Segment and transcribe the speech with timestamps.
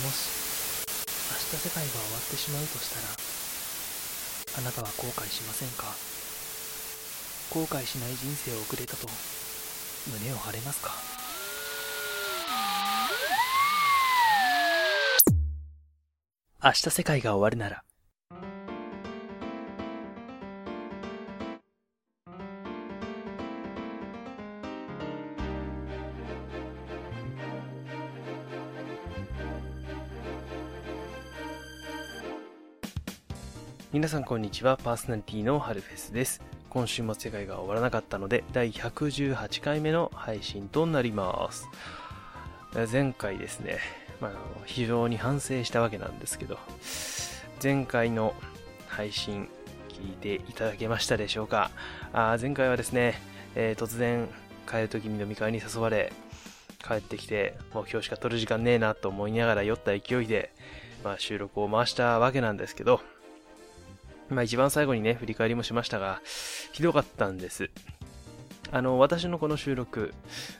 [0.00, 0.86] もし
[1.30, 3.08] 明日世界が終わってしまうとしたら
[4.58, 5.94] あなたは後悔しませんか？
[7.50, 9.06] 後悔しない人生を送れたと
[10.10, 10.92] 胸を張れますか？
[16.62, 17.84] 明日世界が終わるなら
[34.00, 36.40] 皆さんこんにちは、パーソナリティのハルフェスです。
[36.70, 41.68] 今週も世界が終わらなかったので、第118回目の配信となります。
[42.90, 43.78] 前回ですね、
[44.18, 44.32] まあ、
[44.64, 46.56] 非常に反省したわけなんですけど、
[47.62, 48.32] 前回の
[48.88, 49.50] 配信
[49.90, 51.70] 聞いていただけましたでしょうか？
[52.14, 53.20] あ前回はですね、
[53.54, 54.30] えー、突然
[54.66, 56.10] 帰る時に飲み会に誘われ、
[56.82, 60.54] 帰ってきて、もう今日しか撮る時間ねえなと思いながら酔った勢いで、
[61.04, 63.02] まあ、収録を回したわけなんですけど、
[64.30, 66.20] まあ一番最後にね、振り返りもしましたが、
[66.72, 67.70] ひどかったんです。
[68.72, 70.14] あの、私のこの収録、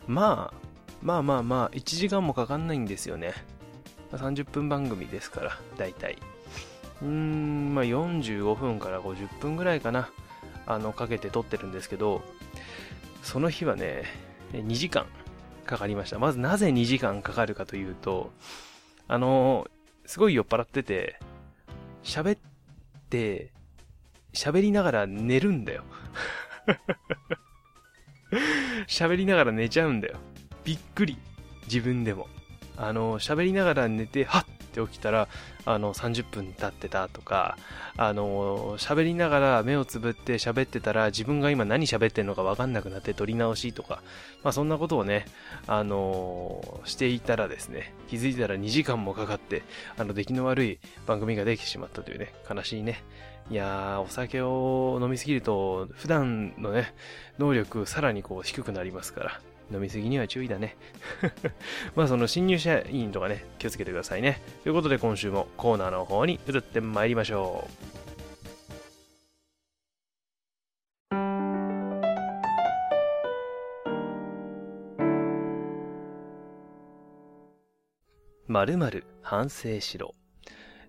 [0.06, 0.66] まあ、
[1.02, 3.32] まあまあまあ、1時間もかかんないんですよね。
[4.12, 6.18] 30分番組ですから、だいたい。
[7.02, 10.10] うーん、まあ45分から50分ぐらいかな、
[10.66, 12.22] あの、かけて撮ってるんですけど、
[13.22, 14.04] その日はね、
[14.52, 15.06] 2時間
[15.64, 16.18] かかりました。
[16.18, 18.32] まずなぜ2時間かかるかというと、
[19.06, 19.68] あの、
[20.06, 21.18] すごい酔っ払ってて、
[22.02, 22.38] 喋っ
[23.08, 23.52] て、
[24.32, 25.84] 喋りながら寝るんだよ。
[28.86, 30.18] 喋りながら寝ちゃうんだよ。
[30.64, 31.18] びっくり。
[31.64, 32.28] 自分でも。
[32.76, 35.28] あの、喋りながら寝て、はっって起きたら、
[35.66, 37.58] あの、30分経ってたとか、
[37.96, 44.02] あの、喋りながら目をつぶって喋ってたら、自分が今何喋ってんのかわかんなくなって撮り直しとか、
[44.42, 45.26] まあそんなことをね、
[45.66, 49.62] あの、していたらですね、気づいたら2時間もかかって、
[49.98, 53.02] あの、出来の悪い番組ができてしまったというね、悲しいね、
[53.50, 56.94] いやー、お酒を飲みすぎると、普段のね、
[57.38, 59.40] 能力さらにこう低くなりますから、
[59.72, 60.76] 飲みすぎには注意だね。
[61.94, 64.40] まあその新入社員とかね、気をつけてくださいね。
[64.62, 68.00] ということで今週もコーナーの方に移ってまいりましょう。
[78.50, 80.19] まるまる反省しろ。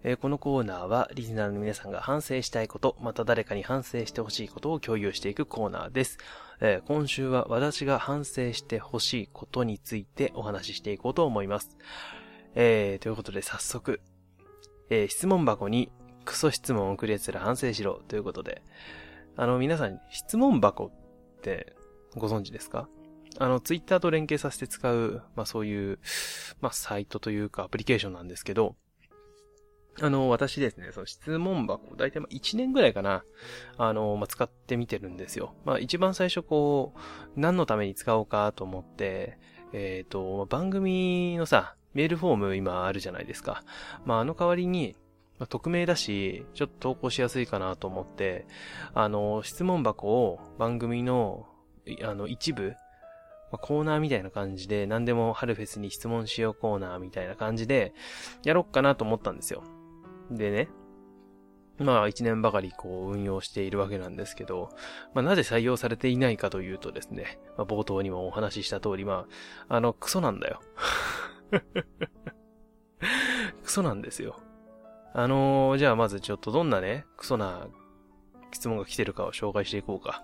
[0.03, 6.17] えー、このコーナーはリスナーの皆さんが反省したいこと、また誰かに反省してほしいことを共有していくコーナーです。
[6.59, 11.78] えー、今週は私が反省してほしいことについてお話ししていこうと思います。
[12.56, 14.01] えー、ということで早速、
[14.90, 15.91] えー、質問箱に
[16.25, 18.63] クソ質問を送る奴ら反省しろということで、
[19.38, 21.75] あの皆さん質問箱って
[22.16, 22.90] ご存知ですか？
[23.38, 26.00] あの、ツイッターと連携させて使う、まあそういう、
[26.59, 28.75] まあサイトというかアプリケーションなんですけど、
[30.00, 33.24] あの、私ですね、その質問箱、だいたい1年ぐらいかな、
[33.78, 35.53] あの、まあ、使ってみてるんですよ。
[35.66, 37.00] まあ、一番最初こう、
[37.35, 39.38] 何のために使おうかと思って、
[39.74, 43.63] えっ、ー、と、番組のさ、メールフォーム今あるじゃないですか。
[44.06, 44.96] まあ、あの代わりに、
[45.40, 48.46] まあ、匿名だし、ちょっと投稿しやすいかなと思って、
[48.94, 51.47] あの、質問箱を番組の、
[52.03, 52.75] あの、一部、
[53.52, 57.94] まあ、コーナーみたいな感じで、何でも春フェスに質問しようコーナーみたいな感じで、
[58.44, 59.63] やろっかなと思ったんですよ。
[60.31, 60.69] でね、
[61.79, 64.69] まあ一年ばかりこう運用しているわけなんですけど、
[65.13, 69.25] まあなぜ採用されていないかというとですね、まあ冒頭にもお話しした通り、ま
[69.67, 70.61] あ、あの、クソなんだよ。
[73.63, 74.39] クソなんですよ。
[75.13, 77.67] あのー、じゃあまずちょっとどんなね、クソな
[78.53, 80.23] 質問が来てるかを紹介していこうか。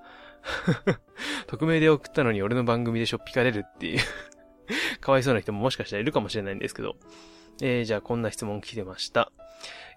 [1.48, 4.00] 匿名で送ったのに俺の番組でしょっぴかれるっていう
[5.02, 6.96] かわいそうな人ももしかしたらいるかもしれないんですけど。
[7.60, 9.32] えー、じゃあこんな質問来てました。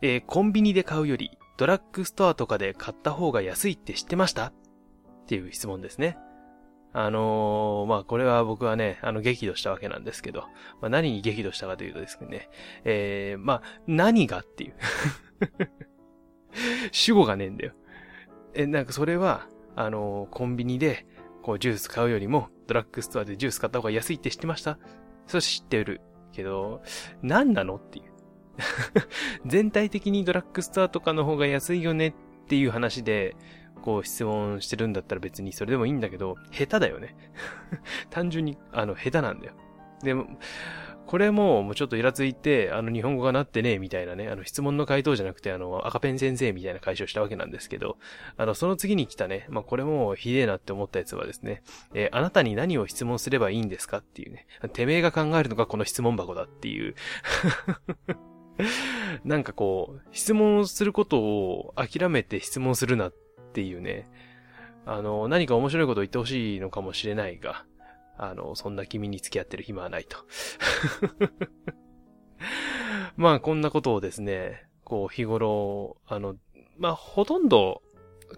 [0.02, 4.46] えー、コンビニで買うより、ドラッグストアとかで買った方が安いって知ってました？
[4.46, 4.52] っ
[5.26, 6.16] ていう質問ですね。
[6.92, 10.40] あのー、まあ、これは僕はね、あの、激怒したわけなんですけど、
[10.80, 12.48] まあ、何に激怒したかというとですね、
[12.84, 14.74] えー、まあ、何がっていう
[16.90, 17.74] 主語がねえんだよ。
[18.54, 19.46] え、なんかそれは、
[19.76, 21.06] あのー、コンビニで、
[21.42, 24.78] こう、ジュース買うよりも、ドラッグストアでジュース買った方が安いって知ってました？
[25.26, 26.00] それ知ってる。
[26.32, 26.82] けど、
[27.22, 28.09] 何なのっていう。
[29.46, 32.12] 全体的にドラッグストアとかの方が安いよねっ
[32.48, 33.36] ていう話で、
[33.82, 37.16] こう質問してるんだったら別にそれでもいいんだけど、下手だよね。
[38.10, 39.54] 単純に、あの、下手なんだよ。
[40.02, 40.26] でも、
[41.10, 47.98] これも、もうちょっとイラついて、あの、日本語がなってねえ、みたいなね、あの、質問の回答じゃなくて、あの、赤ペン先生みたいな解消したわけなんですけど、
[48.36, 51.64] あの、その次に来たね、まあ、これもひでえなって思ったやつはですね、
[51.94, 56.94] えー、あなたに何を質問すればいいんですかっていうね、てめえが考えるのがこの質問箱だっていう
[59.24, 63.14] なんかこう、質問することを諦めて質問するなっ
[63.52, 64.10] ていうね、
[64.86, 67.64] あの、何か面白いことを言ってほしいのかもしれないが、
[68.16, 70.18] あの、そんな君に付き合ってる暇はないと。
[73.16, 76.36] まあ、こんなことをですね、こう、日頃、あの、
[76.78, 77.82] まあ、ほとんど、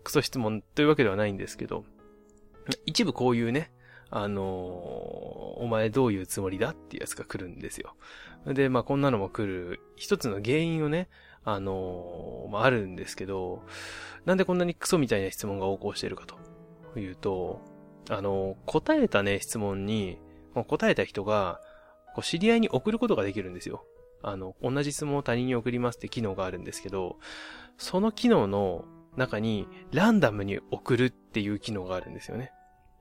[0.04, 1.84] クソ質問というわけではないんですけど、
[2.86, 3.72] 一部こういうね、
[4.10, 7.96] あの、お前どういうつもりだっていうやつが来るんですよ。
[8.46, 11.08] で、まあこんなのも来る、一つの原因をね、
[11.44, 13.62] あの、まああるんですけど、
[14.24, 17.60] なんでこんなにクソみたいな質問が横行しているかというと、
[18.10, 20.18] あの、答えたね、質問に、
[20.66, 21.60] 答えた人が、
[22.14, 23.86] こう知り合いに送ることができるんですよ。
[24.22, 27.18] あの、同じ質問を他人に送りますって機能があるんですけど、
[27.78, 28.84] その機能の
[29.16, 32.52] 中にランダムに送るっていう機能があるんですよね。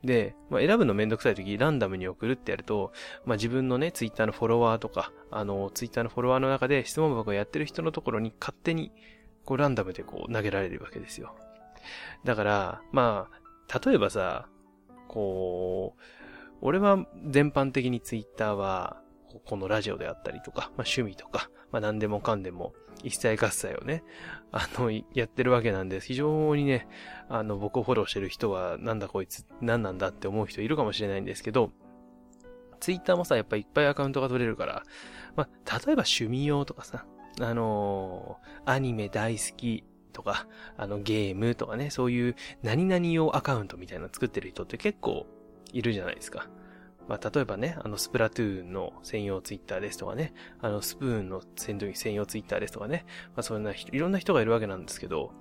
[0.04, 2.92] で、まあ、選ぶのめんどくさい時、ランダムに送るってやると、
[3.26, 8.92] まあ、自分のね、ツイッターのフォロワーとか、あの、ツイッターのフォロワーの中で質問箱をやってる人のところに勝手に、
[9.46, 11.36] こう、ランダムでこう、投げられるわけですよ。
[12.24, 14.48] だから、まあ、例えばさ、
[15.08, 16.02] こう、
[16.62, 19.02] 俺は全般的にツイッターは、
[19.40, 22.74] このラジオであったりとか、まあ、趣味とか、まあ、何でもかんでも、
[23.04, 24.04] 一切合切をね、
[24.52, 26.08] あの、やってるわけなんです。
[26.08, 26.88] 非常にね、
[27.30, 31.72] あの、僕をフォローしてる人は、なんだこいつ、何なんだって思う人いるかもしれないんですけど、
[32.80, 34.84] ツイッターもさ、やっぱいっぱいアカウントが取れるから、
[35.36, 37.06] まあ、例えば趣味用とかさ、
[37.40, 45.26] あのー、アニメ大好きとか、あの、ゲームとかね、そういう何々用アカウントみたいなの作ってる人って結構
[45.72, 46.48] いるじゃないですか。
[47.12, 53.04] まあ、例えばね、あの、スプラトゥーンの専用ツイッターですとかね、あの、スプーンの専用ツイッターですとかね、
[53.36, 55.34] まあ、そんな、いろんな人がいるわけなんですけど、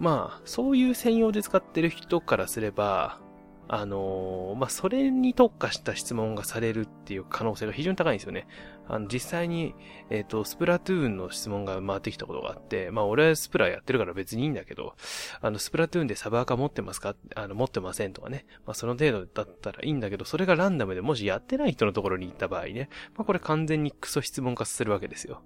[0.00, 3.20] まあ、そういう専用で使ってる人からすれば、
[3.68, 8.48] あのー、まあ、それに特化した質問がされるっていう可能性が非常に高いんですよね。
[8.88, 9.74] あの、実際に、
[10.10, 14.94] えっ、ー、と、スプラトゥーンの質問が回ってきたことがあって、まあ、俺はスプラやってるから別にいいんだけど、
[15.40, 17.16] あの、スプラトゥーンでサバーカ持ってますか？
[17.34, 18.46] あの、持ってませんとかね。
[18.64, 25.42] まあ、その程度だったらいいんだけど、それがランダムでもしやってない人のところに行った場合ね、まあ、これ完全にクソ質問化するわけですよ。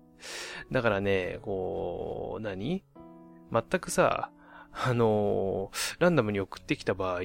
[0.70, 2.84] だからね、こう、何？
[3.52, 4.30] 全くさ、
[4.72, 7.22] あのー、ランダムに送ってきた場合、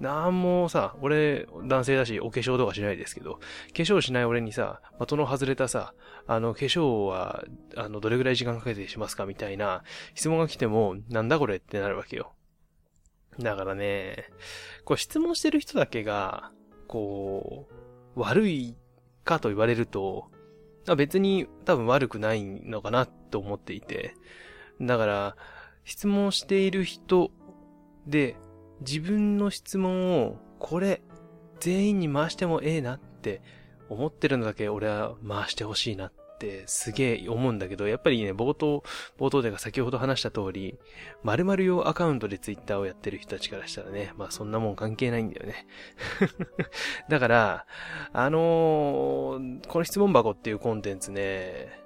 [0.00, 3.40] なんもさ、俺、男性だし、お化粧とかしないですけど、化
[3.74, 5.94] 粧しない俺にさ、的の外れたさ、
[6.26, 7.44] あの、化粧は、
[7.76, 9.82] あの、どれぐらい時間かけてしますかみたいな
[10.14, 12.32] 質問が来ても、なんだこれってなるわけよ。
[13.38, 14.30] だからね、
[14.84, 16.50] こう質問してる人だけが、
[16.88, 17.68] こ
[18.16, 18.76] う、悪い
[19.24, 20.30] かと言われると、
[20.96, 24.14] 別に多分悪くないのかなと思っていて、
[24.80, 25.36] だから、
[25.84, 27.30] 質問している人
[28.06, 28.36] で、
[28.80, 31.02] 自分の質問を、これ、
[31.60, 33.42] 全員に回してもええなって
[33.88, 38.82] 思ってるのだけ俺は回してほしいなってすげえ思うんだけど、やっぱりね、冒頭、
[39.18, 40.78] 冒頭でが先ほど話した通り、
[41.22, 45.66] 〇〇用アカウントでツイッターをやってる人たちからしたらね、まあそんなもん関係ないんだよね。
[47.10, 47.66] だから、
[48.12, 51.78] あのー、この質問箱っていうコンテンツね、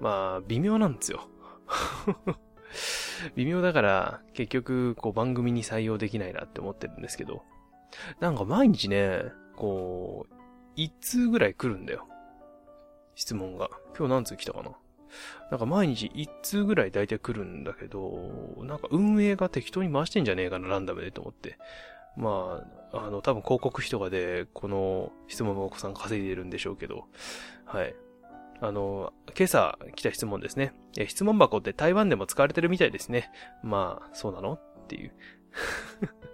[0.00, 1.28] まあ微妙なんですよ。
[3.36, 7.42] 微妙だから、結局、こう番組に採用できないなって思ってるんですけど、
[8.20, 9.22] なんか毎日ね、
[9.56, 10.34] こう、
[10.76, 12.06] 一通ぐらい来るんだよ。
[13.14, 13.70] 質問が。
[13.98, 14.72] 今日何通来たかな？
[15.50, 21.58] なんか毎日一通ぐらい大体来るんだけど、なんか運営が適当に回してんじゃねえかな、ランダムでと思って。
[22.16, 27.06] まあ、あの、多分広告費とかで、この質問のお子さん稼いでるんでしょうけど、
[27.64, 27.94] はい。
[28.60, 30.72] あの、今朝来た質問ですね。
[30.98, 33.30] え質問箱って台湾でも使われてるみたいですね。
[33.62, 34.54] まあ、そうなの？
[34.54, 35.12] っていう。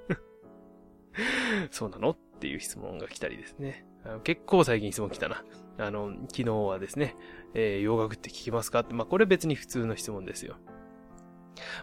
[1.70, 2.10] そうなの？
[2.10, 3.86] っていう質問が来たりですね。
[4.22, 5.44] 結構最近質問来たな。
[5.78, 7.16] あの、昨日はですね、
[7.54, 8.80] えー、洋楽って聞きますか？
[8.80, 10.56] って、まあこれ別に普通の質問ですよ。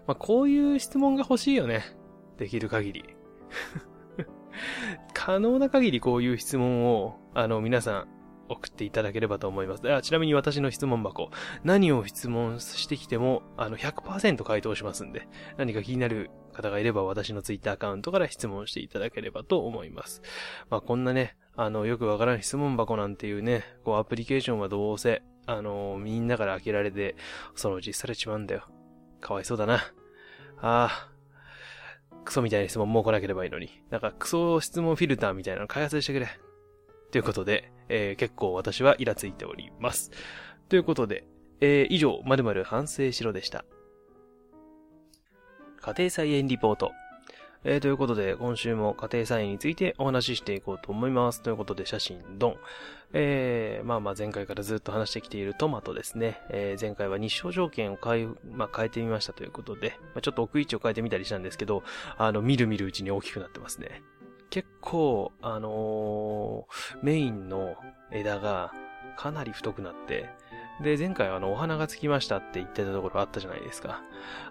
[0.07, 1.83] まあこういう質問が欲しいよね。
[2.37, 3.05] できる限り。
[5.13, 8.07] 可能な限りこういう質問を、あの、皆さん、
[8.51, 9.93] 送っていただければと思います。
[9.93, 11.31] あちなみに私の質問箱、
[11.63, 15.27] 何を質問してきても、あの、100%回答しますんで、
[15.57, 20.21] 何か気になる方がいれば私のツイッターアカウントから質問していただければと思います。
[20.69, 27.15] まあ、こんなね、あの、よくわからん質問箱なんていうね、こう、アプリケーションはどうせ、あの、みんなから開けられて、
[27.55, 28.63] そのうちされちまうんだよ。
[29.19, 29.75] かわいそうだな。
[29.75, 29.81] あ
[30.61, 31.11] あ。
[32.23, 33.69] クソみたいな質問もう来なければいいのに。
[33.89, 36.27] なんかクソ質問フィルターみたいなの開発してくれ。
[37.11, 40.11] ということで、えー、結構私はイラついております。
[40.69, 41.25] ということで、
[41.59, 43.65] えー、以上、まるまる反省しろでした。
[45.81, 46.91] 家庭菜園リポート。
[47.63, 51.43] えー、ということで、今週も家庭菜園についてお話ししていこうと思います。
[51.43, 52.55] ということで、写真ドン。
[53.13, 56.41] えー、まあまあ前回からずっと話してきているトマトですね。
[56.49, 61.83] えー、前回は日照条件を変え、まあ変えてみましたということで、まあ、ちょっと置く位置を変えてみたりしたんですけど、
[62.17, 64.01] あの、見る見るうちに大きくなってますね。
[64.51, 67.75] 結構、あのー、メインの
[68.11, 68.73] 枝が
[69.17, 70.29] かなり太くなって、
[70.83, 74.01] で、前回あの、お花がつきましたって言ってたところあったじゃないですか。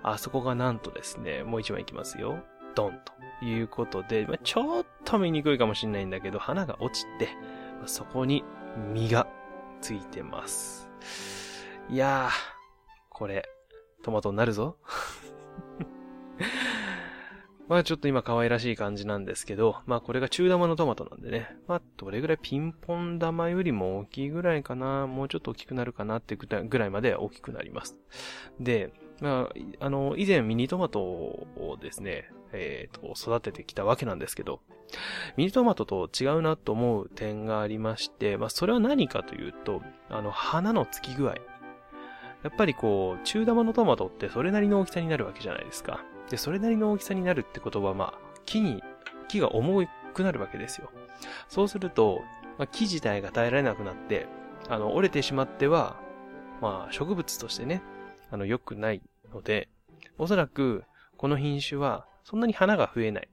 [0.03, 2.39] あそこがなんとですね、もう一枚いきますよ。
[2.75, 2.99] ドン
[3.41, 7.29] ということで、まあ、ちょっと見にくいかもしれないんだけど、花が落ちて、
[7.79, 8.43] まあ、そこに
[8.95, 9.27] 実が
[9.83, 10.89] ついてます。
[11.91, 12.33] いやー、
[13.11, 13.47] これ、
[14.03, 14.79] トマトになるぞ。
[17.71, 21.55] まあちょっと今可愛らしい感じなんですけど、まあこれが中玉のトマトなんでね。
[21.69, 26.49] まあどれぐらいピンポン玉よりも大きいぐらいかな、もうちょっと大きくなるかなってぐ
[26.79, 27.97] らいまで大きくなります。
[28.59, 29.51] で、ま
[29.81, 34.59] あ、あの、以前ミニトマトをですね、えっ、ー、と、育ててきたわけなんですけど、
[35.37, 41.37] ミニトマトと違うなと思う点がありまして、まあそれは何かというと、あの、花のつき具合。
[42.43, 46.05] やっぱりこう、中玉のトマトってそれなりの大きさになるわけじゃないですか。
[46.31, 48.83] で、それなりの大きさになるってことは、まあ、木に、
[49.29, 50.91] 木が重くなるわけですよ。
[51.49, 52.21] そうすると、
[52.59, 54.27] まあ、木自体が耐えられなくなって、
[54.69, 56.01] あの、折れてしまっては、
[56.61, 57.83] まあ、植物としてね、
[58.31, 59.69] あの、良くないので、
[60.19, 60.85] おそらく、
[61.17, 63.29] この品種は、そんなに花が増えない。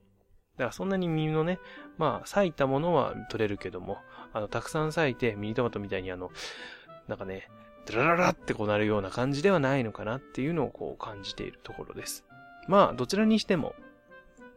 [0.57, 1.59] だからそんなに実のね、
[1.97, 3.99] まあ、咲いたものは取れるけども、
[4.33, 6.31] あの、たくさん咲いて、ミニトマトみたいにあの、
[7.07, 7.47] なんかね、
[7.88, 12.25] ドラララってこうなるような感じではないのかなっていうのをこう感じているところです。
[12.67, 13.74] まあ、どちらにしても、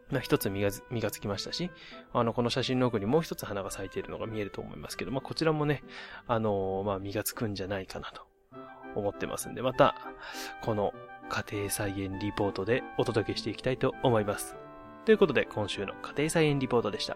[0.09, 1.71] まあ、一つ実が、実がつきましたし、
[2.13, 5.83] あの、この写真の奥にもう一つ花が咲いているのが見えると思いますけど、まあ、こちらもね、
[6.27, 8.27] あのー、まあ、実がつくんじゃないかなと
[8.95, 9.95] 思ってますんで、また、
[10.61, 10.93] この
[11.29, 14.57] 家庭菜園リポートでお届けしていきたいと思います。
[15.05, 17.15] ということで、今週の家庭菜園リポートでした。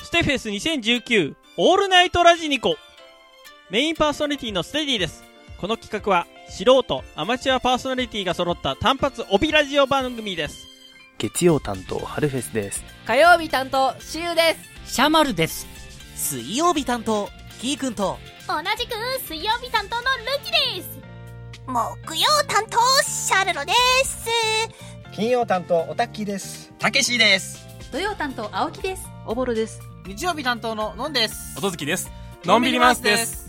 [0.00, 2.76] ステフェス2019オールナイトラジニコ
[3.68, 5.24] メインパーソナリティのステディです。
[5.58, 10.68] この企画は素人、アマチュアパーソナリティが揃った単発帯ラジオ番組です。
[11.18, 12.84] 月曜担当、春フェスです。
[13.06, 14.94] 火曜日担当、シュウです。
[14.94, 15.66] シャマルです。
[16.14, 17.28] 水曜日担当、
[17.60, 18.94] キーくんと、同じく
[19.26, 21.00] 水曜日担当のルキです。
[21.66, 23.72] 木曜担当、シャルロで
[24.04, 24.28] す。
[25.12, 26.72] 金曜担当、オタッキーです。
[26.78, 27.66] たけしです。
[27.90, 29.08] 土曜担当、青木です。
[29.26, 29.80] おぼるです。
[30.06, 31.58] 日曜日担当ののんです。
[31.58, 32.12] 音月です。
[32.44, 33.45] のんびりマウスです。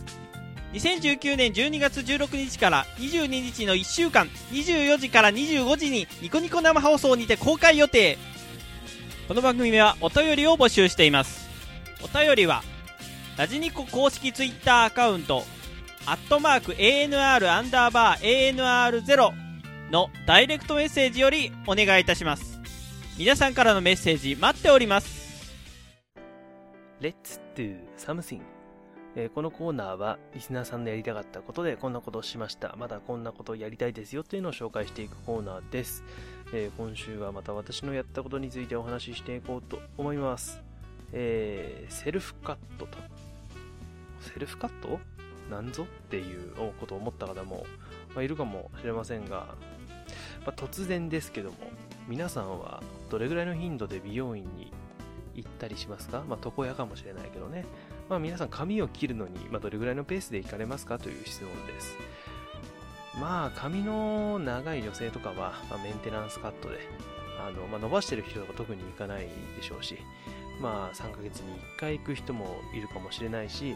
[0.73, 8.17] 2019年12月16日から22日の1週間24時から25時にニコニコ生放送にて公開予定。
[9.27, 11.47] この番組はお便りを募集しています。
[12.03, 12.63] お便りは
[13.37, 15.43] ラジニコ公式ツイッターアカウント
[16.05, 19.31] アットマーク ANR アンダーバー ANR0
[19.91, 22.59] のダイレクトメッセージよりお願いいたします。
[23.17, 25.53] 皆さんからのメッセージ待っております。
[27.01, 28.56] Let's do something.
[29.19, 32.75] えー、このコーナーはリスナーさんのやりたかったことでこんなことをしました。
[32.77, 36.03] まだこんなことをやりたいですよというのを紹介していくコーナーです。
[36.53, 40.61] えー、今週はまた私のやったことについてお話ししていこうと思います。
[41.13, 42.99] えー、セルフカットと。
[44.21, 44.99] セルフカット？
[45.49, 47.65] なんぞっていうことを思った方も、
[48.13, 49.55] まあ、いるかもしれませんが、
[50.45, 51.57] まあ、突然ですけども、
[52.07, 54.71] 皆さんはどれぐらいの頻度で美容院に
[55.33, 56.23] 行ったりしますか？
[56.27, 57.65] まあ、床屋かもしれないけどね。
[58.09, 61.97] まあ、皆さん髪を切るのに、まあ、どれぐらいのペースで行かれますかという質問です。
[63.19, 66.79] まあ、髪の長い女性とかは、まあ、メンテナンスカットで、
[67.39, 69.97] あの、まあ、伸ばしてる人とか特に行かないでしょうし、
[70.61, 73.75] まあ、3ヶ月に1回行く人もいるかもしれないし、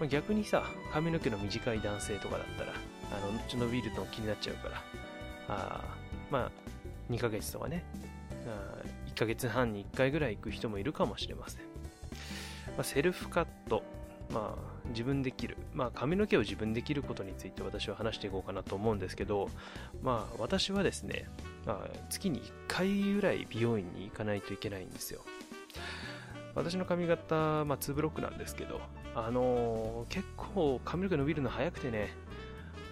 [0.00, 4.82] まあ、逆にさ、髪の毛の短い男性とかだったら、あの、ちょ伸びるの気になっちゃうから、
[5.48, 5.84] あ
[6.30, 6.50] まあ、
[7.10, 7.84] 2ヶ月とかね、
[8.46, 8.82] あ
[9.14, 11.65] 1ヶ月半に1回ぐらい行く人もいるかもしれません。
[12.76, 13.82] まあ、セルフカット、
[14.30, 19.48] まあ、自分で切る、まあ、髪の毛を自分で切ることについて私は話していこうかなと思うんですけど、
[20.02, 21.28] まあ、私はですね、
[21.64, 25.20] まあ、月に1回ぐらい美容院に行かないといけないんですよ。
[26.54, 28.80] 私の髪型、まあ、2ブロックなんですけど、
[29.14, 32.14] あのー、結構髪の毛伸びるの早くてね、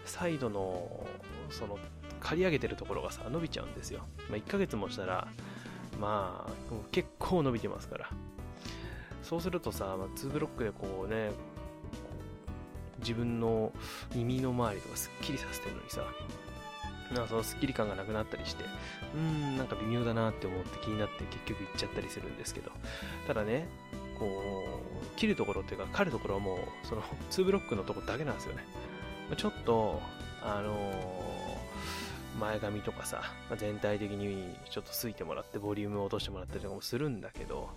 [0.05, 1.07] サイドの、
[1.51, 1.79] その、
[2.21, 4.01] 刈り上げてるところがさ、伸びちゃうんですよ。
[4.29, 5.29] まあ、1ヶ月もしたら、
[5.99, 6.51] まあ、
[6.91, 8.11] 結構伸びてますから。
[9.25, 11.33] そうするとさ、まあ、2ブロックでこうね、
[13.01, 13.73] 自分の
[14.15, 16.03] 耳の周りとかすっきりさせてるのにさ、
[17.13, 18.65] なんかそのスッキリ感がなくなったりして、
[19.15, 22.71] うーん、なんか微妙だなって思って気になって結局行っちゃったりするんですけど、
[23.27, 23.67] ただね、
[24.19, 28.65] こう、切るところっていうか、刈るところはもう、その、2ブロックのとこだけなんですよね。
[29.37, 30.01] ちょっと、
[30.43, 33.23] あのー、前髪とかさ、
[33.57, 37.71] 全体的にちょっとすいてもらって、ボリュームを落としてもらったりとかもするんだけど、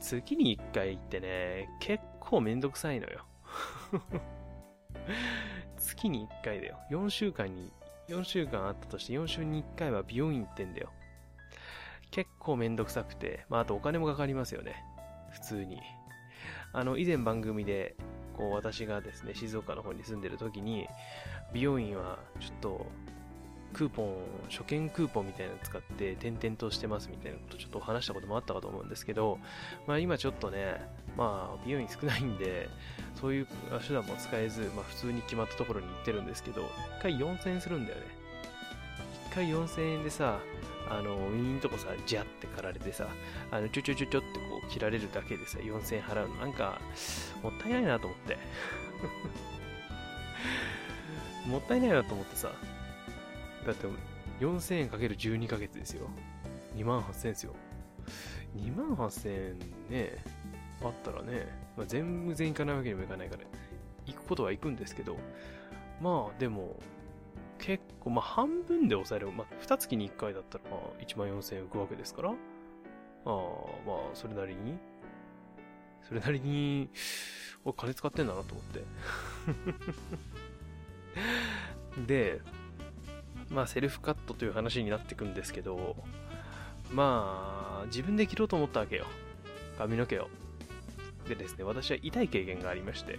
[0.00, 3.24] 月に1回行ってね、結構めんどくさいのよ。
[5.76, 6.78] 月に1回だよ。
[6.90, 7.72] 4週間に、
[8.08, 10.90] 4週間あったとして4週に1回は美容院行ってんだよ。
[12.10, 14.82] 結構めんどくさくて、まああとお金もかかりますよね。
[15.30, 15.80] 普通に。
[16.72, 17.96] あの、以前番組で、
[18.36, 20.88] こう私がですね、静岡の方に住んでる時に、
[21.52, 22.86] 美容院はちょっと
[23.72, 24.14] クーポン、
[24.50, 29.38] 初見クーポンみたいなの使って転々としてますみたいなことちょっと話したこともあったかと思うんですけど、
[29.86, 30.80] まあ今ちょっとね、
[31.16, 32.68] まあ美容院少ないんで、
[33.20, 33.46] そういう
[33.86, 36.62] 手段も使えず、まあ普通に決まったところに行ってるんですけど、
[37.00, 38.06] 1回4000円するんだよね。
[39.30, 40.40] 1回4000円でさ、
[40.90, 43.06] あの、ウィーンとこさ、ジャって刈られてさ、
[43.52, 46.80] あの、ちょちょちょちょってこう切られるだけでさ、4000円払うの、なんか、
[47.42, 48.38] もったいないなと思って。
[51.46, 52.50] もったいないなと思ってさ、
[53.66, 53.86] だって
[54.40, 56.08] 4000円かける12ヶ月ですよ。
[56.76, 57.54] 2万8000円ですよ。
[58.56, 59.58] 2万8000円
[59.90, 60.24] ね、
[60.82, 63.44] あったらね、まあ、全然行かないわけにもいかないから、
[64.06, 65.16] 行くことは行くんですけど、
[66.00, 66.80] まあでも、
[67.58, 69.30] 結構、まあ半分で抑える。
[69.30, 72.36] まあ2月に1回だったら、まあ1万4000円浮くわけですから、ああ、
[73.86, 74.78] まあそれなりに、
[76.02, 76.88] それなりに、
[77.64, 78.84] お金使ってんだなと思って。
[82.06, 82.40] で、
[83.50, 85.96] まあセルフカットという話になっていくんですけど、
[86.92, 89.06] まあ、自分で切ろうと思ったわけよ。
[89.78, 90.28] 髪の毛を。
[91.28, 93.18] でですね、私は痛い経験がありまして、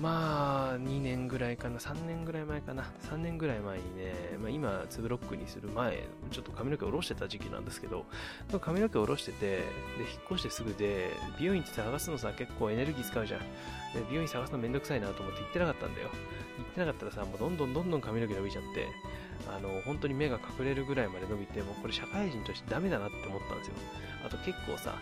[0.00, 8.06] まあ、2年ぐらいかな、3年ぐらい前かな、3年ぐらい前にね、まあ、今、ツブロックにする前、ちょっと髪の毛を下ろしてた時期なんですけど、
[8.62, 9.62] 髪の毛を下ろしてて、で、
[10.00, 13.40] 引っ越してすぐで、美容院って探すのさ、結構エネルギー使うじゃん。
[13.40, 13.46] で、
[14.08, 16.08] 美容院探すのめんどくさいなと思って行ってなかったんだよ。
[16.08, 18.88] 行ってなかったらさ、もうどんどんどんどん髪の毛伸びちゃって、
[19.54, 23.74] あの、本当に目が隠れるぐらいまで伸びて、もうこれ社会人としてダメだなって思ったんですよ。
[24.24, 24.94] あと結構さ、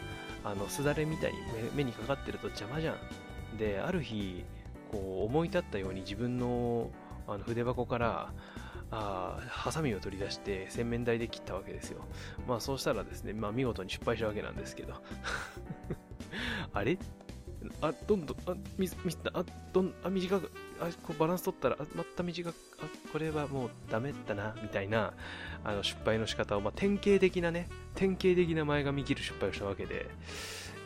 [0.43, 1.39] あの、すだれみたいに
[1.77, 3.59] 目にかかってると邪魔じゃん。
[3.59, 4.45] で、ある日、
[4.91, 6.91] こう思い立ったように自分の
[7.27, 8.33] あの筆箱から
[8.91, 12.01] あハサミを取り出して洗面台で切ったわけですよ。
[12.47, 14.95] まあそうしたらですね、まあ見事に失敗したわけなんですけど。
[16.73, 16.99] あれ？
[17.81, 25.13] あ、どんどん、あ、ミス、ミスった、あ、どん、あ、短く、あ、こうバランス取ったら、あ、また短く、あ、これはもうダメだな、みたいな、
[25.65, 30.09] あの、失敗の仕方を、まあ、典型的なね、典型的な前髪切る失敗をしたわけで、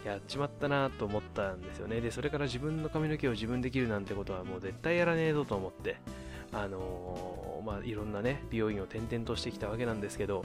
[0.05, 2.01] やっちまったなと思ったんですよね。
[2.01, 5.97] で、それから自分の髪の毛を自分で切るなんてことはもう絶対やらねえぞと思って、
[6.53, 10.45] あのー、まあ、いろんなね、美容院を転々としてきたわけなんですけど、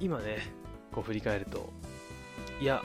[0.00, 0.38] 今ね、
[0.92, 1.70] こう振り返ると、
[2.60, 2.82] いや、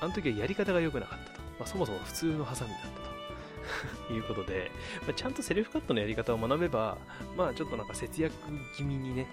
[0.00, 1.40] あの時はやり方が良くなかったと。
[1.60, 4.70] まあ、そもそも普通のハサミだったと いうことで、
[5.02, 6.98] まあ、ちゃんとセルフカットのやり方を学べば、
[7.36, 8.34] まあちょっとなんか節約
[8.76, 9.26] 気味にね、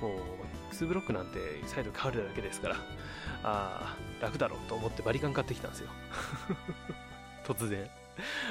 [0.00, 2.76] こうう、2ブロックなんて再度変わるだけですから、
[3.42, 5.88] ああ、楽だろうと思ってバリカン買ってきたんですよ。
[7.44, 7.88] 突然。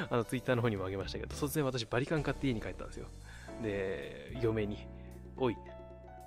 [0.10, 3.08] あの、ツイッターの方にもあげましたけど、突然私バリカン買って家に帰ったんですよ。
[3.62, 4.88] で、嫁に、
[5.38, 5.58] おい、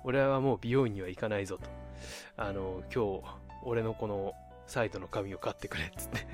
[0.03, 1.69] 俺はもう美容院には行かないぞと。
[2.37, 3.23] あの、今日、
[3.63, 4.33] 俺のこの
[4.67, 6.27] サイトの髪を買ってくれ、つって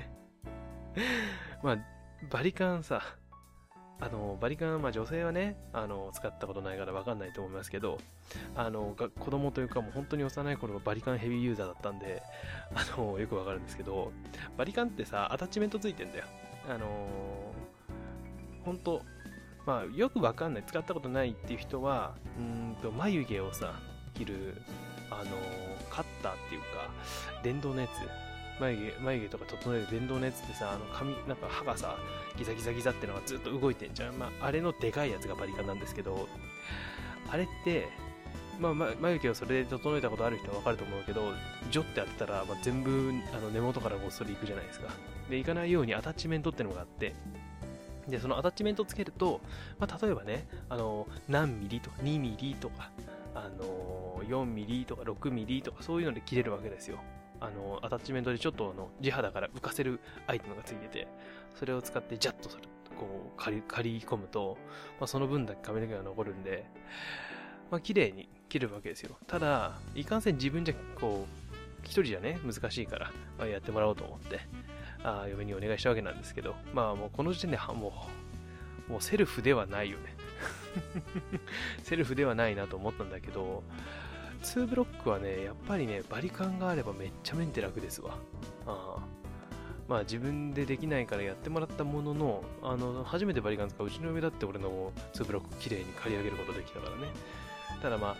[1.62, 1.78] まあ、
[2.30, 3.02] バリカンさ、
[3.98, 7.98] あの、バリカン、まあ女性はね、あの、使ったことないからわかんないと思いますけど、
[8.54, 12.22] あの、子供というかもう本当に幼い頃のバリカンヘビーユーザーだったんで、
[12.74, 14.12] あの、よくわかるんですけど、
[14.56, 16.24] バリカンってさ、アタッチメントついてんだよ。
[16.68, 17.54] あの、
[18.64, 19.02] 本当
[19.66, 23.74] まあ、よくわかんない、使ったことないっていう人は、うんと、眉毛をさ、
[24.14, 24.62] 切る、
[25.10, 25.30] あの、
[25.90, 26.66] カッターっていうか、
[27.42, 27.90] 電動のやつ、
[28.60, 31.96] 眉毛、眉毛とか整える電動のやつってさ、あの髪、なんか歯がさ、
[32.36, 34.18] ギザギザギザってのがずっと動いてんじゃん。
[34.18, 36.28] まあ、あれのでかいやつがバリカンなんですけど、
[37.30, 37.88] あれって、
[38.58, 41.32] まあ、眉毛をそれで整えたことある人はわかると思うけど、
[41.70, 44.88] ジョって当てたら、まあ、全部、あの、根元からごっそりいくじゃないですか。
[45.28, 47.14] で、いかないようにアタッチメントってのがあって、
[48.08, 49.40] で、そのアタッチメントつけると、
[49.78, 52.90] まあ、例えばね、あの、何ミリとか2ミリとか、
[53.34, 56.98] あの、4ミリとか6ミリとかそういうので切れるわけですよ。
[57.40, 61.08] あの、アタッチメントでちょっとあの、地肌から浮かせるアイテムがついてて、
[61.54, 62.62] それを使ってジャッとする。
[62.98, 64.56] こう、借り、借り込むと、
[64.98, 66.66] まあ、その分だけ髪の毛が残るんで、
[67.70, 69.16] まあ、綺麗に切るわけですよ。
[69.26, 71.46] ただ、いかんせん自分じゃ、こう、
[71.84, 74.40] 一人じゃね、難しいから、まあ、やってもらおうと思って、
[75.04, 78.08] あ嫁にお願いしたわけなんですけど、まあもうこの時点で、も
[78.88, 80.16] う、もうセルフではないよね。
[81.82, 83.62] セルフではないなと思ったんだけど、
[84.46, 88.16] 2ブロックはね、やっぱりね、バリカンがあればめっちゃメンテ楽ですわ。
[88.66, 88.96] あ
[89.88, 97.08] まあ自分でできないからやってもらったものの、あの、初めてバリカン使ううちの上だって俺の2ブロック綺麗に刈り上げることできたからね。
[97.82, 98.16] ただまあ、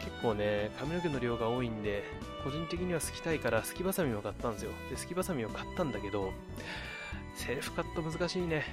[0.00, 2.04] 結構ね、髪の毛の量が多いんで、
[2.44, 4.70] 個人的にはすきたいから、すきバサミを買ったんですよ。
[4.90, 6.32] で、すきバサミを買ったんだけど、
[7.36, 8.64] セルフカット難しいね。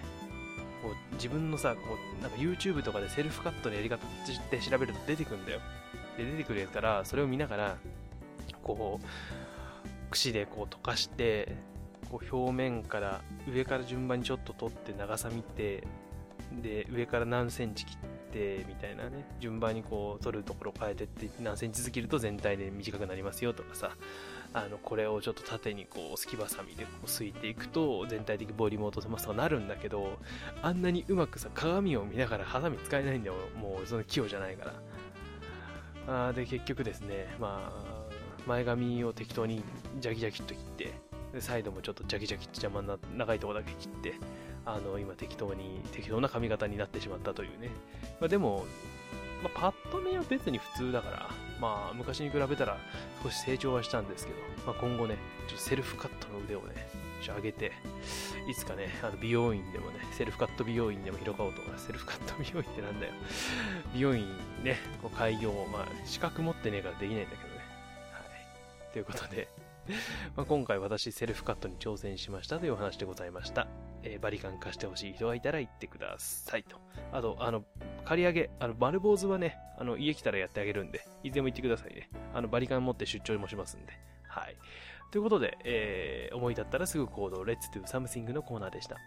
[0.83, 5.59] こう自分のさ、こう、なんか YouTube とかでセルフカットのやり方って調べると出てくるんだよ。
[6.17, 7.77] で、出てくるやつから、それを見ながら、
[8.61, 9.05] こう、
[10.11, 11.55] 櫛でこう溶かして、
[12.13, 15.87] こう表面から上から順番にちょっと取って長さ見て
[16.61, 17.97] で上から何センチ切っ
[18.31, 23.91] てみたいなね順番にこう取るところ変えてって何センチずつ切ると全体で短くなりますよとかさ
[24.53, 30.19] あのこれをちょっと縦にこうすきばさみでこうすいていくと全体的ボリュームを落とせますとかなるんだけど
[30.61, 34.73] あんなにうまくさ鏡を見ながらハサミ使えないんだよもうその器用じゃないから。
[36.05, 38.03] あで結局ですねまあ
[38.45, 39.63] 前髪を適当に
[39.99, 40.91] ジャキジャキっと切って
[41.33, 44.15] でサイドもちょっとジャキジャキって邪魔な長いとこだけ切って
[44.65, 47.69] あの今適当に適当な髪型になってしまったというね、
[48.19, 48.65] まあ、でも、
[49.41, 51.29] まあ、パッと見は別に普通だから。
[51.59, 52.77] まあ昔に比べたら
[53.23, 56.87] 少し成長はしたんですけど、まあ、今後ねちょっとセルフカットの腕をね
[57.25, 57.71] 上げて
[58.49, 63.13] いつかねあの美容院でもねセルフカット美容院でも広がおうとかセルフカット美容院ってなんだよ。
[63.93, 64.27] 美容院
[64.63, 67.61] ねこう開業まあ資格持ってねえからできないんだけどね。
[68.11, 68.19] は
[68.89, 68.93] い。
[68.93, 69.47] ということで
[70.35, 73.92] まあ今回私セルフカットに挑戦しましたというお話でございました。
[74.03, 76.77] えー、バリカン貸してほしい人がいたら言ってくださいと。
[77.11, 77.63] あと、あの、
[78.05, 82.09] 刈り上げ、あの、丸坊主はね、あの、家来たらやってあげるんで、いつでも行ってくださいね。
[82.33, 83.93] あの、バリカン持って出張もしますんで。
[84.27, 84.55] はい。
[85.11, 88.97] ということで、えー、思い立ったらすぐ行動、 Let's Do Something のコーナーでした。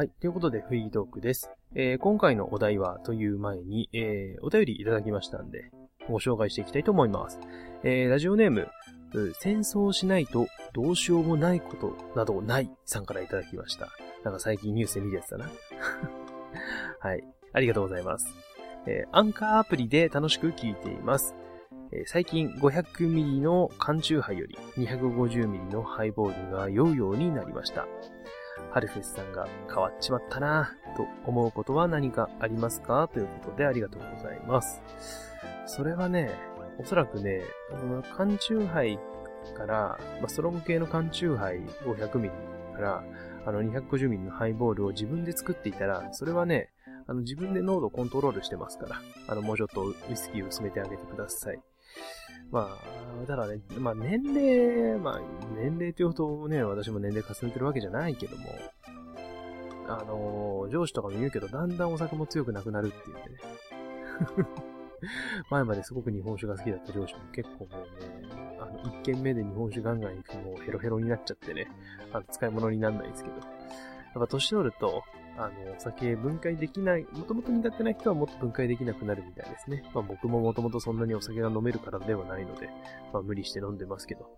[0.00, 0.08] はい。
[0.18, 1.50] ということで、フリートークです。
[1.74, 5.70] えー、今回のお題はという前に、えー、お便りいただきましたんで、
[6.08, 7.38] ご紹介していきたいと思います。
[7.84, 8.68] えー、ラジオネーム、
[9.40, 13.90] 戦争しないとどうしようもないことなどないさんからいただきました。
[14.24, 15.50] なんか最近ニュースで見るやつだな。
[17.00, 17.22] はい。
[17.52, 18.26] ありがとうございます。
[18.86, 21.34] えー、アンカーアプリで楽しく聞いています。
[21.92, 27.86] えー、最近 500ml の缶中杯より 250ml のハイボールが酔うようになりました。
[28.70, 33.08] ハルフェスさんが変わっちまったなぁと思うことは何かありますか？
[33.12, 34.82] ということでありがとうございます。
[35.66, 36.30] それはね、
[36.78, 37.42] おそらくね、
[38.16, 38.98] 缶中杯
[39.56, 42.30] から、まあ、ストロング系の缶中杯 500ml
[42.74, 43.04] から、
[43.46, 46.70] あの 250ml のハイボールを自分で作っていたら、それはね、
[47.06, 51.60] あの自分で濃度コントロールしてますから、あのもうちょっとウイスキーを薄めてあげてください。
[52.50, 52.76] ま
[53.22, 55.20] あ、ただね、まあ年齢、まあ
[55.56, 58.44] 年齢というとね、私も年齢重ねてるわけじゃないけども、
[59.88, 63.38] あのー、上司とかも言うけど、だんだんお酒も強くなくなるって言ってね。
[65.50, 68.28] 前まですごく日本酒が好きだった上司も結構もうね、
[68.60, 71.68] あの、一軒目で日本酒ガンガン行くともうヘロヘロになっちゃってね、
[72.12, 73.36] あの、使い物になんないですけど。
[73.36, 73.44] やっ
[74.14, 75.04] ぱ年取ると、
[75.40, 79.82] あの、お酒分解できない、もともと苦手な人はもっと分解できなくなるみたいですね。
[79.94, 82.68] まあ僕ももともとそんなにお酒が飲めるからではないので、
[83.12, 84.28] まあ無理して飲んでますけど。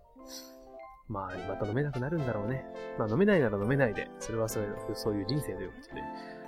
[1.09, 2.65] まあ、また飲めなくなるんだろうね。
[2.97, 6.01] まあ飲めないなら飲めないで、それはそういうそういう人生ということで、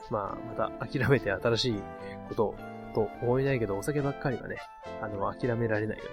[0.10, 1.84] まあまた諦めて新しい
[2.30, 2.56] こと、
[2.94, 4.56] と思えないけど、お酒ばっかりはね、
[5.02, 6.10] あの、諦められないよね。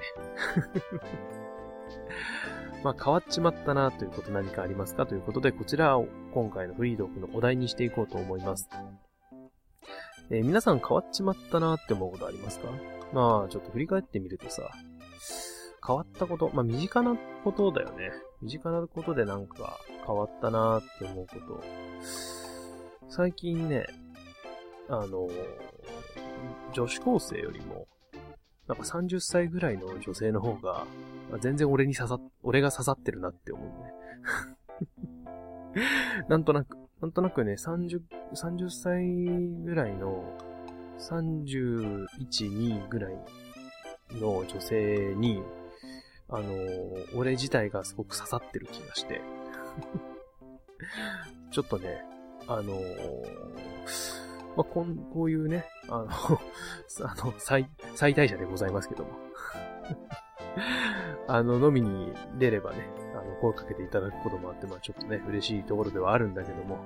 [2.82, 8.68] まあ変わっちまったなということ何かありますかということで、こちらを今回のフリードークのお題にしていこうと思います。
[10.30, 12.68] えー、皆さん変わっちまったなって思うことありますか？
[13.12, 14.70] まあちょっと振り返ってみるとさ、
[15.86, 18.10] 変わったこと、まあ身近なことだよね。
[18.40, 21.62] 身近なことでなんか変わったなって思うこと。
[23.08, 23.86] 最近ね、
[24.88, 25.28] あの、
[26.72, 27.86] 女子高生よりも、
[28.68, 30.86] なんか30歳ぐらいの女性の方が、
[31.40, 33.92] 全然俺に刺さ、俺が刺さってるなって思うね。
[36.28, 38.00] なんとなく、なんとなくね、30、
[38.34, 39.04] 30歳
[39.64, 40.38] ぐらいの、
[40.98, 43.18] 31、2ぐらい
[44.12, 45.42] の女性に、
[46.28, 46.52] あの、
[47.16, 49.20] 俺自体がすごく刺さってる気がして。
[51.50, 52.02] ちょっとね、
[52.46, 52.80] あの
[54.56, 56.08] まあ、こん、こういうね、あの
[57.04, 59.10] あの、最、最大者でございますけども。
[61.28, 66.78] あの、飲みに出ればね、あの、声かけていただくこともあって、まあちょっとね、嬉しいところではあるんだけども、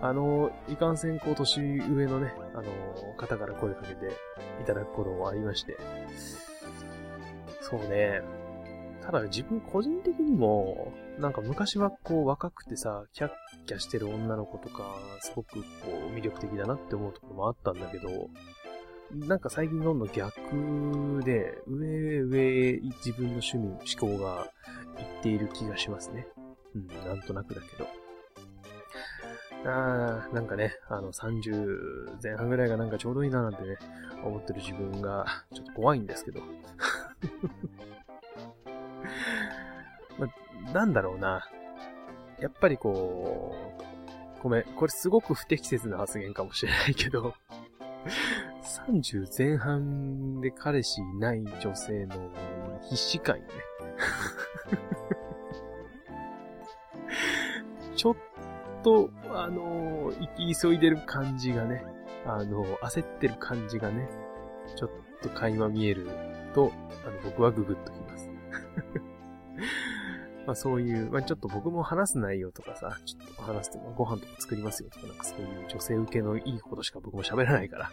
[0.00, 4.08] あの、いかんせん、こう、年上のね、あの、方から声かけて
[4.60, 5.76] いただくこともありまして、
[7.60, 8.22] そうね、
[9.06, 13.30] ただ自分個人的にも、なんか昔はこう若くてさ、キャッ
[13.64, 15.66] キャしてる女の子とか、すごくこ
[16.10, 18.28] う魅力的だなって思うところもあったんだけど、
[19.14, 24.50] なんか最近どんどん逆で、上へ上へ自分の趣味、思考が
[24.98, 26.26] いっている気がしますね。
[26.74, 27.86] うん、なんとなくだけど。
[29.64, 33.78] あー、なんかね、あの、30前半ぐらいがなんかちょうどいいななんてね、
[34.24, 36.40] 思ってる自分が、ちょっと怖いんですけど。
[40.18, 41.48] ま、なんだろうな。
[42.38, 43.54] やっぱりこ
[44.38, 47.34] う、ごめん、これすごく不適切な発言かもしれないけど、
[48.86, 52.30] 30前半で彼氏いない女性の
[52.82, 53.44] 必死感ね。
[57.96, 58.16] ちょっ
[58.82, 61.84] と、あの、行き急いでる感じがね、
[62.26, 64.08] あの、焦ってる感じがね、
[64.76, 64.90] ちょっ
[65.22, 66.06] と垣間見える
[66.54, 66.70] と、
[67.06, 67.94] あの、僕はググッとき
[70.46, 70.52] ま。
[70.52, 77.90] あそういう、まあちょっと僕も話す内容とかさ、ちょっと話すとご飯とか作りますよとか、なんかそういう女性受けのいいことしか僕も喋らないから、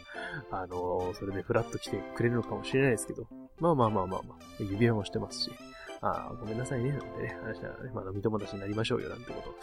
[0.52, 3.28] あのー、それでフラッと来てくれるのかもしれないですけど、
[3.60, 5.52] まあまあまあまあまあ、指輪もしてますし、
[6.02, 9.56] ああ、ごめんなさいね、なんてね、話しながらね、まあ飲み友達になりましょうよ、なんてこと。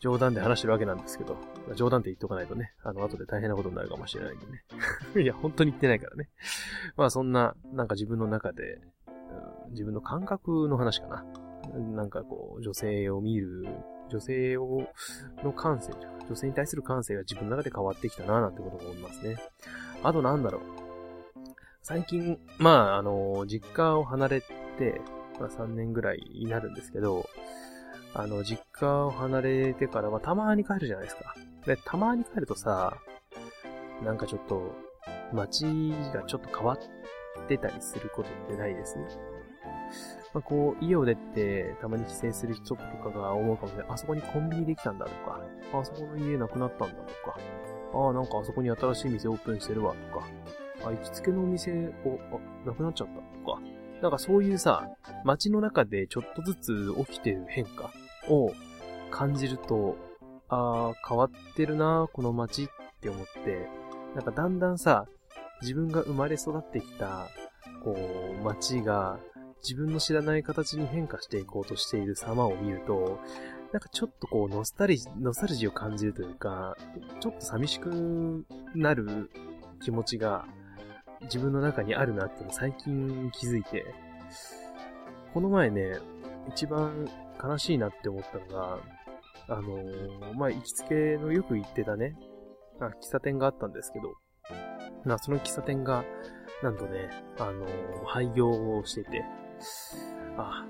[0.00, 1.36] 冗談で話してるわけなんですけど、
[1.74, 4.64] 冗談って言っとかないとね、あの、後で大変なことになるかもしれないんでね。
[5.22, 6.28] いや、本当に言ってないからね。
[6.96, 8.80] まあそんな、なんか自分の中で、
[9.74, 11.24] 自分の感覚の話かな。
[11.94, 13.66] なんかこう、女性を見る、
[14.10, 14.88] 女性を、
[15.42, 19.36] の感性じゃ女性に対する感性が自分の中で変わってきたな、なんてことも思いますね。
[20.02, 20.62] あとなんだろう。
[21.82, 25.00] 最近、まあ、あの、実家を離れて、
[25.38, 27.28] まあ3年ぐらいになるんですけど、
[28.14, 31.34] あの、実家を離れてからはたまに帰るじゃないですか。
[31.66, 32.96] で、たまに帰るとさ、
[34.02, 34.74] なんかちょっと、
[35.32, 35.64] 街
[36.14, 39.04] がちょっと変わってたりすることってないですね。
[40.32, 43.86] まあ、こう、家を出て、たまに帰省する人とかが思うかもしれない。
[43.90, 45.40] あそこにコンビニできたんだとか、
[45.72, 47.38] あそこの家なくなったんだとか、
[47.94, 50.26] ああ、なんかあそこに新しい店オープンしてるわとか、
[50.84, 53.60] あ、行きつけのお店、お、あ、なくなっちゃったとか、
[54.02, 54.88] なんかそういうさ、
[55.24, 57.92] 街の中でちょっとずつ起きてる変化
[58.28, 58.52] を
[59.10, 59.96] 感じると、
[60.48, 62.68] ああ、変わってるな、この街っ
[63.00, 63.68] て思って、
[64.14, 65.06] なんかだんだんさ、
[65.62, 67.28] 自分が生まれ育ってきた、
[67.82, 69.18] こう、街が、
[69.66, 73.18] 自分の知らない形に変化していこうとしている様を見ると、
[73.72, 76.76] なんかちょっとこう、ノスタルジ、ノスタルジーを感じるというか、
[77.18, 79.30] ちょっと寂しくなる
[79.82, 80.44] 気持ちが
[81.22, 83.86] 自分の中にあるなって最近気づいて、
[85.32, 85.98] この前ね、
[86.48, 87.08] 一番
[87.42, 88.78] 悲しいなって思ったのが、
[89.48, 92.16] あのー、まあ、行きつけのよく行ってたね、
[92.80, 94.14] あ、喫茶店があったんですけど、
[95.04, 96.04] まあ、その喫茶店が、
[96.62, 99.24] なんとね、あのー、廃業をしていて、
[100.36, 100.66] あ、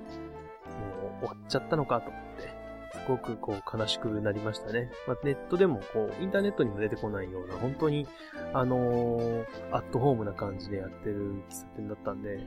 [1.00, 4.90] もう終わっちゃったのかと思って、すごくこう悲しくなりましたね。
[5.06, 8.06] まあ、ネットでもこう、インターネットにも出てこないような、本当に、
[8.52, 12.40] あのー、アットホームな感じでやってる喫茶店だったんで、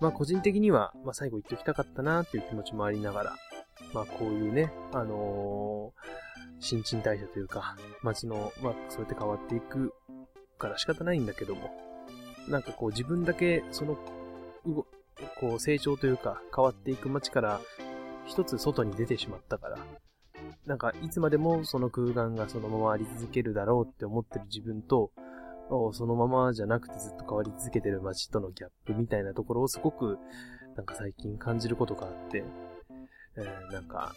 [0.00, 3.36] まあ個人的には、まあ最後言っておきたかったなっていう気持ちもありながら、
[3.92, 6.10] まあこういうね、あのー、
[6.60, 9.94] 新陳代謝というか、街の、まあそうやって変わっていく
[10.58, 11.70] から仕方ないんだけども、
[12.48, 13.98] なんかこう自分だけその、
[15.38, 17.60] こう成長というか変わっていく街から
[18.26, 19.78] 一つ外に出てしまったから、
[20.66, 25.10] なんかいつまでもその空間がそのままあり続けるだろうって思ってる自分と、
[25.92, 30.18] そのままじゃなくてずっと変わり続けてる街とのギャップみたいなところをすごく
[30.76, 32.44] なんか最近感じることがあって、
[33.36, 34.14] えー、なんか、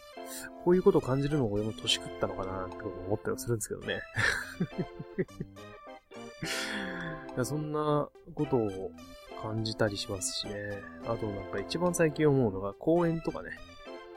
[0.64, 4.00] こういうことを感じるのも俺も年食ったのかなって思ったりはするんですけどね。
[7.44, 8.90] そんなことを
[9.44, 10.52] 感じたりしますしね。
[11.04, 13.50] あとなんか一番最近思うのが公園とかね。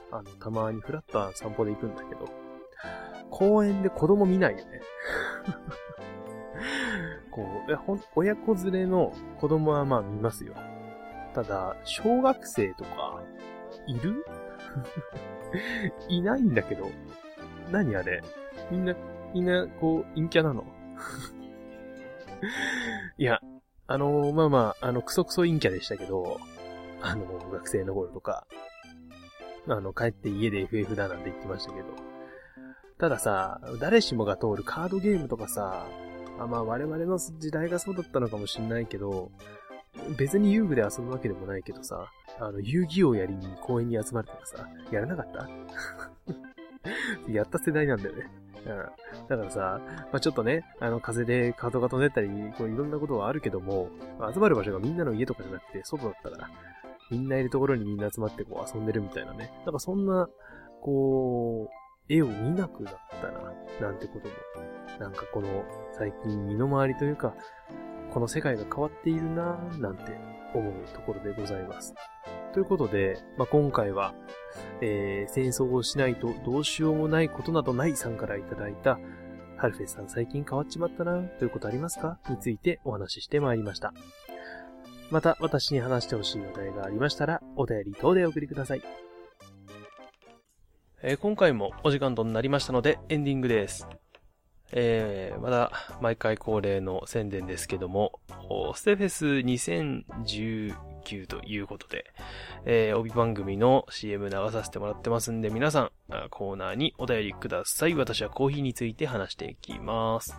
[0.09, 2.29] あの、たまにフラット散歩で行くんだけど、
[3.29, 4.81] 公園で子供見ないよね。
[7.29, 10.53] こう、ほん、親子連れの子供はまあ見ますよ。
[11.33, 13.21] ただ、小学生とか、
[13.85, 14.25] いる？
[16.07, 16.89] いないんだけど。
[17.69, 18.23] 何あれ？
[18.71, 18.95] みんな、
[19.33, 20.63] みんな、こう、陰キャなの？
[23.17, 23.41] いや、
[23.87, 26.39] あのー、まあまあ、あの、クソクソ陰キャでしたけど、
[27.01, 28.45] あの、学生の頃とか、
[29.67, 31.85] あの、帰って家で FF だなんて言ってましたけど、
[32.97, 35.85] たださ、誰しもが通るカードゲームとかさ、
[36.39, 39.31] あまあ我々の時代がそうだったのかもしんないけど、
[40.17, 45.47] 別に遊具で遊ぶわけでもないけどさ、あの、遊戯王やりに公園に集まるとかさ、やらなかった？
[47.31, 48.29] やった世代なんだよね。
[48.67, 49.79] だからさ、
[50.11, 53.89] まあ、ちょっとね、あの、風でカードが飛んでったり、こういろんなことはあるけども、
[54.33, 56.49] 集まる場所がみんなの家とかじゃなくて、外だったから、
[57.09, 59.51] みんないるところにみんな集まってこう遊んでるみたいなね。
[59.65, 60.27] なんかそんな、
[60.81, 64.33] こう、絵を見なくなったな、なんてことも。
[64.99, 65.47] なんかこの、
[65.91, 67.33] 最近身の回りというか、
[68.11, 70.03] この世界が変わっているなぁなんて
[70.53, 71.93] 思うところでございます。
[72.53, 74.13] ということで、まあ、今回は、
[74.81, 78.99] えー、戦争をしないとどうしようもないことなどないさんからいただいた、
[79.57, 82.19] ハルフェスさん最近変わっちまったなということありますか？
[82.29, 83.93] についてお話ししてまいりました。
[85.09, 88.81] また私に話してほしいお題がありましたら、お便り等でお送りください。
[91.01, 93.87] えー、今回もお時間となりましたので、エンディングです。
[94.73, 98.19] えー、まだ毎回恒例の宣伝ですけども、
[98.75, 100.75] ステフェス2019
[101.27, 102.05] ということで、
[102.65, 105.91] えー、帯番組の CM 流させてもらってますんで、皆さん、
[106.29, 107.93] コーナーにお便りください。
[107.95, 110.35] 私はコーヒーについて話していきます。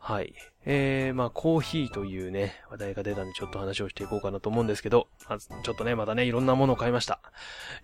[0.00, 0.32] はい。
[0.64, 7.20] えー、まあ、コーヒーというね、話題が出たんでちょっと話をしていこうかなと思うんですけど、まず、ちょっとね、またね、いろんなものを買いました。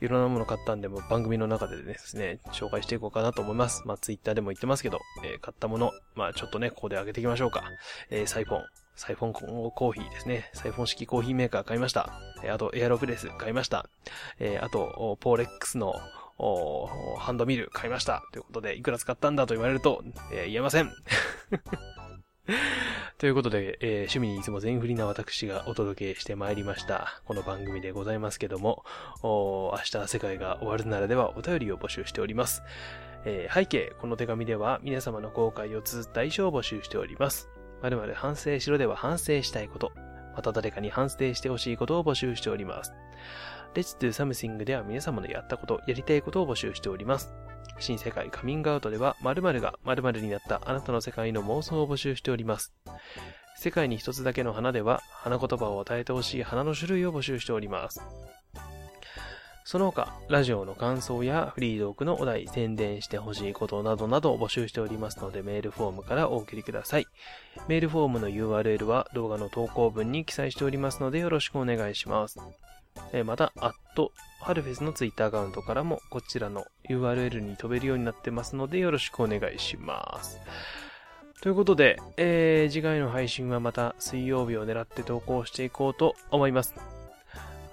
[0.00, 3.82] いろんなもの買ったんで、も番組の中でですね、紹介していこうかなと思います。
[3.86, 7.64] まあ、ツイッターでも言ってますけど、えー、買ったもの、まあ、ちょっとね、ここで上げていきましょうか。
[8.10, 8.83] えー、サイフォン。
[8.96, 9.32] サイフォン
[9.72, 10.50] コーヒーですね。
[10.52, 12.10] サイフォン式コーヒーメーカー買いました。
[12.52, 13.88] あと、エアロプレス買いました。
[14.38, 15.94] えー、あと、ポーレックスの、
[17.18, 18.22] ハンドミル買いました。
[18.32, 20.02] ということで、いくら使ったんだと言われると、
[20.32, 20.92] えー、言えません。
[23.18, 27.22] ということで、えー、趣味にいつも全振りな私がお届けしてまいりました。
[27.24, 28.84] この番組でございますけども、
[29.22, 32.62] 明日世界が終わるならではお便りを募集しております。
[33.24, 37.48] えー、背景、この手紙では皆様の後悔を綴った遺書を募集しております。
[37.84, 39.92] 〇〇反省しろでは反省したいこと、
[40.34, 42.94] また誰かに反省してほしいことを募集しております。
[43.74, 47.34] Let's do something では皆様のやったこと、やりたいことを募集しております。
[47.78, 52.72] 新世界カミングアウトでは〇〇が〇〇になったあなたの世界の妄想を募集しております。
[53.56, 58.00] 世界に一つだけの花では花言葉を与えてほしい花の種類を募集しております。
[59.64, 67.06] その他、ラジオの感想やフリードークのお題、宣伝してほしいことなどなどを募集しておりますので、メールフォームからお送りください。
[67.66, 72.38] メールフォームの URL は動画の投稿文に記載しておりますので、よろしくお願いします。
[73.24, 80.40] また、アット、ハルフェスのツイッターアカウントからもこちらの URL に飛べるようになってますのでよろしくお願いします。
[81.40, 86.93] ということで、えー、次回の配信はまた水曜日を狙って投稿していこうと思います。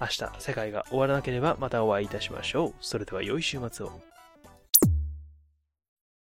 [0.02, 2.74] 明日、世界が終わらなければまたお会いいたしましょう。
[2.80, 4.11] それでは良い週末を。